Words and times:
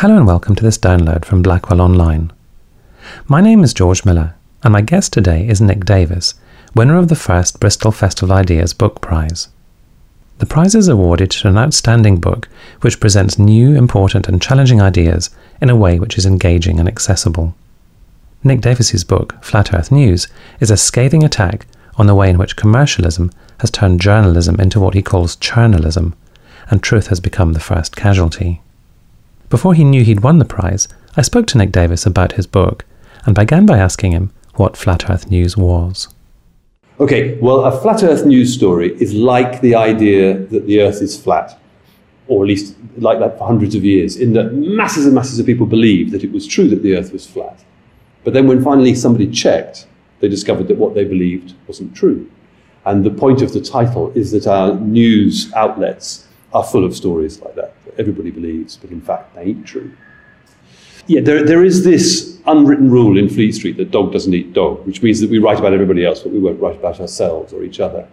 Hello 0.00 0.16
and 0.16 0.28
welcome 0.28 0.54
to 0.54 0.62
this 0.62 0.78
download 0.78 1.24
from 1.24 1.42
Blackwell 1.42 1.80
Online. 1.80 2.30
My 3.26 3.40
name 3.40 3.64
is 3.64 3.74
George 3.74 4.04
Miller, 4.04 4.36
and 4.62 4.72
my 4.72 4.80
guest 4.80 5.12
today 5.12 5.48
is 5.48 5.60
Nick 5.60 5.84
Davies, 5.84 6.34
winner 6.72 6.96
of 6.96 7.08
the 7.08 7.16
first 7.16 7.58
Bristol 7.58 7.90
Festival 7.90 8.32
Ideas 8.32 8.72
Book 8.72 9.00
Prize. 9.00 9.48
The 10.38 10.46
prize 10.46 10.76
is 10.76 10.86
awarded 10.86 11.32
to 11.32 11.48
an 11.48 11.58
outstanding 11.58 12.20
book 12.20 12.48
which 12.80 13.00
presents 13.00 13.40
new, 13.40 13.74
important, 13.74 14.28
and 14.28 14.40
challenging 14.40 14.80
ideas 14.80 15.30
in 15.60 15.68
a 15.68 15.74
way 15.74 15.98
which 15.98 16.16
is 16.16 16.24
engaging 16.24 16.78
and 16.78 16.88
accessible. 16.88 17.56
Nick 18.44 18.60
Davies's 18.60 19.02
book, 19.02 19.42
Flat 19.42 19.74
Earth 19.74 19.90
News, 19.90 20.28
is 20.60 20.70
a 20.70 20.76
scathing 20.76 21.24
attack 21.24 21.66
on 21.96 22.06
the 22.06 22.14
way 22.14 22.30
in 22.30 22.38
which 22.38 22.54
commercialism 22.54 23.32
has 23.58 23.70
turned 23.72 24.00
journalism 24.00 24.60
into 24.60 24.78
what 24.78 24.94
he 24.94 25.02
calls 25.02 25.34
churnalism, 25.34 26.14
and 26.70 26.84
truth 26.84 27.08
has 27.08 27.18
become 27.18 27.52
the 27.52 27.58
first 27.58 27.96
casualty. 27.96 28.62
Before 29.50 29.72
he 29.72 29.82
knew 29.82 30.04
he'd 30.04 30.20
won 30.20 30.38
the 30.38 30.44
prize, 30.44 30.88
I 31.16 31.22
spoke 31.22 31.46
to 31.48 31.58
Nick 31.58 31.72
Davies 31.72 32.04
about 32.04 32.32
his 32.32 32.46
book 32.46 32.84
and 33.24 33.34
began 33.34 33.64
by 33.64 33.78
asking 33.78 34.12
him 34.12 34.30
what 34.56 34.76
Flat 34.76 35.08
Earth 35.08 35.30
News 35.30 35.56
was. 35.56 36.08
Okay, 37.00 37.38
well, 37.38 37.64
a 37.64 37.80
flat 37.80 38.02
Earth 38.02 38.26
news 38.26 38.52
story 38.52 38.92
is 39.00 39.14
like 39.14 39.60
the 39.60 39.74
idea 39.74 40.34
that 40.34 40.66
the 40.66 40.82
Earth 40.82 41.00
is 41.00 41.18
flat, 41.18 41.58
or 42.26 42.44
at 42.44 42.48
least 42.48 42.74
like 42.98 43.20
that 43.20 43.38
for 43.38 43.46
hundreds 43.46 43.74
of 43.74 43.84
years, 43.84 44.16
in 44.16 44.34
that 44.34 44.52
masses 44.52 45.06
and 45.06 45.14
masses 45.14 45.38
of 45.38 45.46
people 45.46 45.64
believed 45.64 46.10
that 46.10 46.24
it 46.24 46.32
was 46.32 46.46
true 46.46 46.68
that 46.68 46.82
the 46.82 46.96
Earth 46.96 47.12
was 47.12 47.26
flat. 47.26 47.64
But 48.24 48.34
then 48.34 48.48
when 48.48 48.62
finally 48.62 48.94
somebody 48.94 49.30
checked, 49.30 49.86
they 50.20 50.28
discovered 50.28 50.68
that 50.68 50.76
what 50.76 50.94
they 50.94 51.04
believed 51.04 51.54
wasn't 51.66 51.94
true. 51.94 52.30
And 52.84 53.02
the 53.02 53.10
point 53.10 53.40
of 53.40 53.52
the 53.54 53.62
title 53.62 54.12
is 54.14 54.30
that 54.32 54.46
our 54.46 54.74
news 54.74 55.50
outlets 55.54 56.26
are 56.52 56.64
full 56.64 56.84
of 56.84 56.96
stories 56.96 57.40
like 57.40 57.54
that, 57.54 57.74
everybody 57.98 58.30
believes, 58.30 58.76
but 58.76 58.90
in 58.90 59.00
fact 59.00 59.34
they 59.34 59.42
ain't 59.42 59.66
true. 59.66 59.92
Yeah, 61.06 61.22
there, 61.22 61.42
there 61.42 61.64
is 61.64 61.84
this 61.84 62.38
unwritten 62.46 62.90
rule 62.90 63.18
in 63.18 63.28
Fleet 63.28 63.52
Street 63.52 63.76
that 63.78 63.90
dog 63.90 64.12
doesn't 64.12 64.34
eat 64.34 64.52
dog, 64.52 64.86
which 64.86 65.02
means 65.02 65.20
that 65.20 65.30
we 65.30 65.38
write 65.38 65.58
about 65.58 65.72
everybody 65.72 66.04
else, 66.04 66.20
but 66.20 66.32
we 66.32 66.38
won't 66.38 66.60
write 66.60 66.76
about 66.76 67.00
ourselves 67.00 67.52
or 67.52 67.62
each 67.62 67.80
other. 67.80 68.06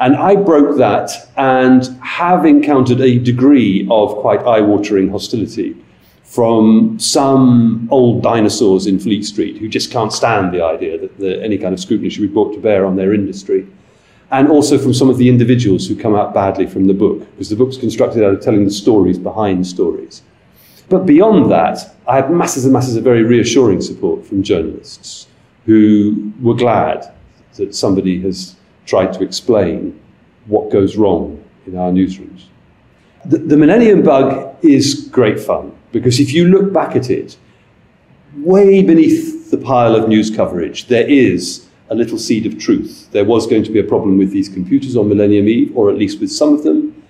And 0.00 0.16
I 0.16 0.36
broke 0.36 0.76
that 0.76 1.10
and 1.36 1.84
have 2.02 2.44
encountered 2.44 3.00
a 3.00 3.18
degree 3.18 3.86
of 3.90 4.16
quite 4.16 4.40
eye 4.40 4.60
watering 4.60 5.08
hostility 5.08 5.76
from 6.24 6.98
some 6.98 7.88
old 7.90 8.22
dinosaurs 8.22 8.86
in 8.86 8.98
Fleet 8.98 9.24
Street 9.24 9.56
who 9.58 9.68
just 9.68 9.90
can't 9.90 10.12
stand 10.12 10.52
the 10.52 10.62
idea 10.62 10.98
that 10.98 11.16
the, 11.18 11.42
any 11.42 11.56
kind 11.56 11.72
of 11.72 11.80
scrutiny 11.80 12.10
should 12.10 12.22
be 12.22 12.28
brought 12.28 12.52
to 12.52 12.60
bear 12.60 12.84
on 12.84 12.96
their 12.96 13.14
industry 13.14 13.66
and 14.34 14.48
also 14.48 14.76
from 14.76 14.92
some 14.92 15.08
of 15.08 15.16
the 15.16 15.28
individuals 15.28 15.86
who 15.86 15.94
come 15.94 16.16
out 16.16 16.34
badly 16.34 16.66
from 16.66 16.88
the 16.88 16.92
book, 16.92 17.20
because 17.30 17.48
the 17.48 17.54
book's 17.54 17.76
constructed 17.76 18.24
out 18.24 18.34
of 18.34 18.40
telling 18.40 18.64
the 18.64 18.70
stories 18.70 19.16
behind 19.16 19.64
stories. 19.64 20.22
But 20.88 21.06
beyond 21.06 21.52
that, 21.52 21.94
I 22.08 22.16
had 22.16 22.32
masses 22.32 22.64
and 22.64 22.72
masses 22.72 22.96
of 22.96 23.04
very 23.04 23.22
reassuring 23.22 23.80
support 23.80 24.26
from 24.26 24.42
journalists 24.42 25.28
who 25.66 26.32
were 26.40 26.54
glad 26.54 27.14
that 27.54 27.76
somebody 27.76 28.20
has 28.22 28.56
tried 28.86 29.12
to 29.12 29.22
explain 29.22 29.98
what 30.46 30.68
goes 30.68 30.96
wrong 30.96 31.42
in 31.66 31.78
our 31.78 31.92
newsrooms. 31.92 32.46
The, 33.24 33.38
the 33.38 33.56
Millennium 33.56 34.02
Bug 34.02 34.56
is 34.64 35.08
great 35.12 35.38
fun 35.38 35.72
because 35.92 36.18
if 36.18 36.32
you 36.32 36.48
look 36.48 36.72
back 36.72 36.96
at 36.96 37.08
it, 37.08 37.38
way 38.38 38.82
beneath 38.82 39.52
the 39.52 39.58
pile 39.58 39.94
of 39.94 40.08
news 40.08 40.28
coverage, 40.28 40.88
there 40.88 41.08
is 41.08 41.68
a 41.90 41.94
little 41.94 42.18
seed 42.18 42.46
of 42.46 42.58
truth. 42.58 43.08
There 43.12 43.24
was 43.24 43.46
going 43.46 43.64
to 43.64 43.70
be 43.70 43.80
a 43.80 43.84
problem 43.84 44.18
with 44.18 44.30
these 44.30 44.48
computers 44.48 44.96
on 44.96 45.08
Millennium 45.08 45.48
Eve, 45.48 45.76
or 45.76 45.90
at 45.90 45.96
least 45.96 46.20
with 46.20 46.30
some 46.30 46.54
of 46.54 46.62
them, 46.62 47.02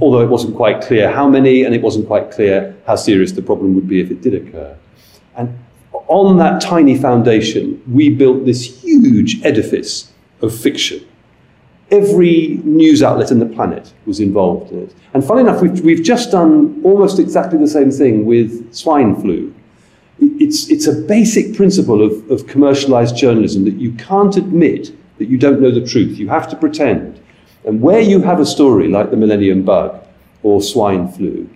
although 0.00 0.20
it 0.20 0.28
wasn't 0.28 0.56
quite 0.56 0.82
clear 0.82 1.10
how 1.10 1.28
many, 1.28 1.64
and 1.64 1.74
it 1.74 1.82
wasn't 1.82 2.06
quite 2.06 2.30
clear 2.30 2.76
how 2.86 2.96
serious 2.96 3.32
the 3.32 3.42
problem 3.42 3.74
would 3.74 3.88
be 3.88 4.00
if 4.00 4.10
it 4.10 4.20
did 4.20 4.34
occur. 4.34 4.76
And 5.36 5.58
on 6.08 6.38
that 6.38 6.60
tiny 6.60 6.96
foundation, 6.98 7.82
we 7.90 8.10
built 8.10 8.44
this 8.44 8.82
huge 8.82 9.44
edifice 9.44 10.12
of 10.42 10.54
fiction. 10.54 11.06
Every 11.90 12.60
news 12.64 13.02
outlet 13.02 13.30
in 13.30 13.38
the 13.38 13.46
planet 13.46 13.94
was 14.04 14.20
involved 14.20 14.72
in 14.72 14.82
it. 14.82 14.94
And 15.14 15.24
funny 15.24 15.40
enough, 15.40 15.62
we've, 15.62 15.80
we've 15.80 16.02
just 16.02 16.30
done 16.30 16.82
almost 16.84 17.18
exactly 17.18 17.58
the 17.58 17.66
same 17.66 17.90
thing 17.90 18.26
with 18.26 18.74
swine 18.74 19.16
flu 19.16 19.54
it's, 20.20 20.68
it's 20.70 20.86
a 20.86 20.92
basic 20.92 21.54
principle 21.54 22.02
of, 22.04 22.30
of 22.30 22.46
commercialized 22.46 23.14
churnalism 23.14 23.64
that 23.64 23.74
you 23.74 23.92
can't 23.92 24.36
admit 24.36 24.92
that 25.18 25.28
you 25.28 25.38
don't 25.38 25.60
know 25.60 25.70
the 25.70 25.86
truth. 25.86 26.18
You 26.18 26.28
have 26.28 26.48
to 26.48 26.56
pretend. 26.56 27.20
And 27.64 27.80
where 27.80 28.00
you 28.00 28.22
have 28.22 28.40
a 28.40 28.46
story 28.46 28.88
like 28.88 29.10
the 29.10 29.16
Millennium 29.16 29.62
Bug 29.64 30.02
or 30.42 30.62
swine 30.62 31.08
flu, 31.10 31.48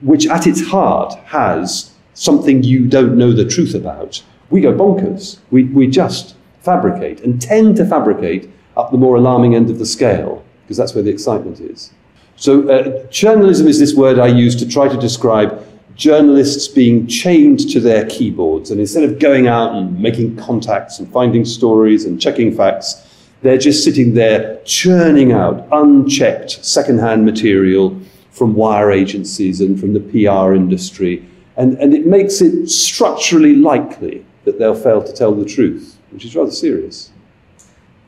which 0.00 0.26
at 0.26 0.46
its 0.46 0.66
heart 0.66 1.14
has 1.24 1.92
something 2.14 2.62
you 2.62 2.86
don't 2.86 3.16
know 3.16 3.32
the 3.32 3.44
truth 3.44 3.74
about, 3.74 4.22
we 4.50 4.60
go 4.60 4.72
bonkers. 4.72 5.38
We, 5.50 5.64
we 5.64 5.86
just 5.86 6.36
fabricate 6.60 7.20
and 7.20 7.40
tend 7.40 7.76
to 7.76 7.86
fabricate 7.86 8.50
up 8.76 8.90
the 8.90 8.98
more 8.98 9.16
alarming 9.16 9.54
end 9.54 9.70
of 9.70 9.78
the 9.78 9.86
scale 9.86 10.44
because 10.62 10.76
that's 10.76 10.94
where 10.94 11.02
the 11.02 11.10
excitement 11.10 11.60
is. 11.60 11.92
So, 12.36 12.68
uh, 12.68 13.06
journalism 13.06 13.68
is 13.68 13.78
this 13.78 13.94
word 13.94 14.18
I 14.18 14.26
use 14.26 14.56
to 14.56 14.68
try 14.68 14.88
to 14.88 14.96
describe 14.96 15.64
journalists 16.02 16.66
being 16.66 17.06
chained 17.06 17.60
to 17.70 17.78
their 17.78 18.04
keyboards. 18.06 18.72
And 18.72 18.80
instead 18.80 19.04
of 19.04 19.20
going 19.20 19.46
out 19.46 19.72
and 19.72 20.00
making 20.00 20.36
contacts 20.36 20.98
and 20.98 21.10
finding 21.12 21.44
stories 21.44 22.04
and 22.04 22.20
checking 22.20 22.52
facts, 22.56 23.08
they're 23.42 23.56
just 23.56 23.84
sitting 23.84 24.12
there 24.14 24.60
churning 24.64 25.30
out 25.30 25.68
unchecked 25.70 26.64
secondhand 26.64 27.24
material 27.24 27.96
from 28.32 28.54
wire 28.54 28.90
agencies 28.90 29.60
and 29.60 29.78
from 29.78 29.92
the 29.92 30.00
PR 30.00 30.54
industry. 30.54 31.24
And, 31.56 31.78
and 31.78 31.94
it 31.94 32.04
makes 32.04 32.40
it 32.40 32.68
structurally 32.68 33.54
likely 33.54 34.26
that 34.44 34.58
they'll 34.58 34.74
fail 34.74 35.04
to 35.04 35.12
tell 35.12 35.32
the 35.32 35.44
truth, 35.44 35.98
which 36.10 36.24
is 36.24 36.34
rather 36.34 36.50
serious. 36.50 37.12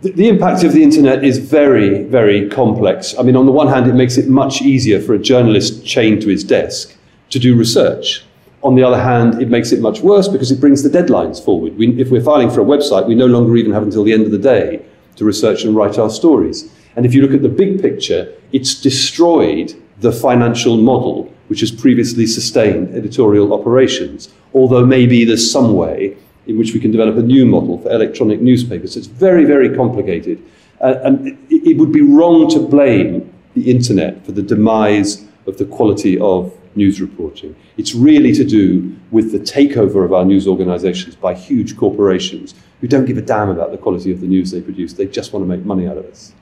The, 0.00 0.10
the 0.10 0.28
impact 0.28 0.64
of 0.64 0.72
the 0.72 0.82
internet 0.82 1.22
is 1.22 1.38
very, 1.38 2.02
very 2.02 2.48
complex. 2.48 3.16
I 3.16 3.22
mean, 3.22 3.36
on 3.36 3.46
the 3.46 3.52
one 3.52 3.68
hand, 3.68 3.86
it 3.86 3.94
makes 3.94 4.16
it 4.16 4.28
much 4.28 4.62
easier 4.62 5.00
for 5.00 5.14
a 5.14 5.18
journalist 5.18 5.86
chained 5.86 6.22
to 6.22 6.28
his 6.28 6.42
desk 6.42 6.96
to 7.34 7.40
do 7.40 7.56
research. 7.56 8.24
On 8.62 8.76
the 8.76 8.84
other 8.84 9.02
hand, 9.10 9.42
it 9.42 9.50
makes 9.50 9.72
it 9.72 9.80
much 9.80 10.00
worse 10.00 10.28
because 10.28 10.50
it 10.52 10.60
brings 10.60 10.82
the 10.84 10.88
deadlines 10.88 11.44
forward. 11.44 11.76
We, 11.76 12.00
if 12.00 12.10
we're 12.10 12.22
filing 12.22 12.48
for 12.48 12.60
a 12.60 12.64
website, 12.64 13.06
we 13.08 13.16
no 13.16 13.26
longer 13.26 13.56
even 13.56 13.72
have 13.72 13.82
until 13.82 14.04
the 14.04 14.12
end 14.12 14.24
of 14.24 14.30
the 14.30 14.38
day 14.38 14.80
to 15.16 15.24
research 15.24 15.64
and 15.64 15.74
write 15.74 15.98
our 15.98 16.10
stories. 16.10 16.72
And 16.94 17.04
if 17.04 17.12
you 17.12 17.22
look 17.22 17.34
at 17.34 17.42
the 17.42 17.48
big 17.48 17.82
picture, 17.82 18.32
it's 18.52 18.80
destroyed 18.80 19.74
the 19.98 20.12
financial 20.12 20.76
model 20.76 21.32
which 21.48 21.60
has 21.60 21.72
previously 21.72 22.26
sustained 22.26 22.94
editorial 22.94 23.52
operations, 23.52 24.32
although 24.54 24.86
maybe 24.86 25.24
there's 25.24 25.50
some 25.50 25.74
way 25.74 26.16
in 26.46 26.56
which 26.56 26.72
we 26.72 26.78
can 26.78 26.92
develop 26.92 27.16
a 27.16 27.22
new 27.22 27.44
model 27.44 27.78
for 27.78 27.90
electronic 27.90 28.40
newspapers. 28.40 28.96
It's 28.96 29.08
very, 29.08 29.44
very 29.44 29.74
complicated. 29.74 30.40
Uh, 30.80 30.94
and 31.02 31.26
it, 31.26 31.36
it 31.70 31.76
would 31.78 31.92
be 31.92 32.00
wrong 32.00 32.48
to 32.50 32.60
blame 32.60 33.34
the 33.54 33.70
internet 33.70 34.24
for 34.24 34.32
the 34.32 34.42
demise 34.42 35.26
of 35.46 35.58
the 35.58 35.64
quality 35.64 36.18
of 36.18 36.52
news 36.76 37.00
reporting. 37.00 37.54
It's 37.76 37.94
really 37.94 38.32
to 38.34 38.44
do 38.44 38.96
with 39.10 39.32
the 39.32 39.38
takeover 39.38 40.04
of 40.04 40.12
our 40.12 40.24
news 40.24 40.46
organizations 40.46 41.16
by 41.16 41.34
huge 41.34 41.76
corporations 41.76 42.54
who 42.80 42.88
don't 42.88 43.04
give 43.04 43.18
a 43.18 43.22
damn 43.22 43.48
about 43.48 43.70
the 43.70 43.78
quality 43.78 44.12
of 44.12 44.20
the 44.20 44.26
news 44.26 44.50
they 44.50 44.60
produce. 44.60 44.92
They 44.92 45.06
just 45.06 45.32
want 45.32 45.44
to 45.44 45.48
make 45.48 45.64
money 45.64 45.86
out 45.86 45.96
of 45.96 46.06
us. 46.06 46.32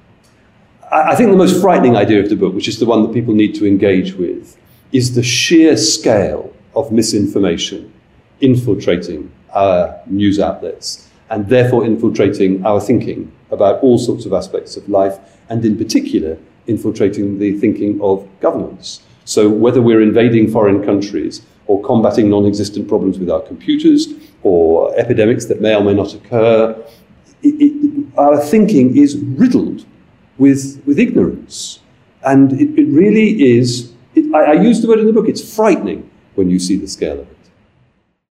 I 0.90 1.14
think 1.14 1.30
the 1.30 1.36
most 1.36 1.60
frightening 1.60 1.96
idea 1.96 2.20
of 2.20 2.28
the 2.28 2.36
book, 2.36 2.54
which 2.54 2.68
is 2.68 2.78
the 2.78 2.86
one 2.86 3.02
that 3.02 3.14
people 3.14 3.34
need 3.34 3.54
to 3.54 3.66
engage 3.66 4.14
with, 4.14 4.58
is 4.92 5.14
the 5.14 5.22
sheer 5.22 5.76
scale 5.76 6.54
of 6.74 6.92
misinformation 6.92 7.92
infiltrating 8.40 9.32
our 9.54 10.00
news 10.06 10.38
outlets 10.38 11.08
and 11.30 11.48
therefore 11.48 11.86
infiltrating 11.86 12.64
our 12.66 12.80
thinking 12.80 13.32
about 13.50 13.82
all 13.82 13.98
sorts 13.98 14.26
of 14.26 14.32
aspects 14.32 14.76
of 14.76 14.86
life 14.88 15.18
and 15.48 15.64
in 15.64 15.78
particular 15.78 16.36
infiltrating 16.66 17.38
the 17.38 17.58
thinking 17.58 18.00
of 18.02 18.28
governments. 18.40 19.02
So 19.24 19.48
whether 19.48 19.80
we're 19.80 20.02
invading 20.02 20.50
foreign 20.50 20.84
countries 20.84 21.42
or 21.66 21.82
combating 21.82 22.28
non-existent 22.28 22.88
problems 22.88 23.18
with 23.18 23.30
our 23.30 23.40
computers 23.40 24.12
or 24.42 24.94
epidemics 24.98 25.46
that 25.46 25.60
may 25.60 25.74
or 25.74 25.84
may 25.84 25.94
not 25.94 26.14
occur, 26.14 26.76
it, 27.42 27.48
it, 27.48 28.06
our 28.18 28.40
thinking 28.40 28.96
is 28.96 29.16
riddled 29.18 29.84
with, 30.38 30.82
with 30.86 30.98
ignorance. 30.98 31.80
And 32.24 32.52
it, 32.52 32.78
it 32.78 32.86
really 32.88 33.56
is, 33.56 33.92
I, 34.34 34.38
I 34.38 34.52
use 34.54 34.80
the 34.80 34.88
word 34.88 34.98
in 34.98 35.06
the 35.06 35.12
book, 35.12 35.28
it's 35.28 35.54
frightening 35.54 36.10
when 36.34 36.50
you 36.50 36.58
see 36.58 36.76
the 36.76 36.88
scale 36.88 37.20
of 37.20 37.30
it. 37.30 37.41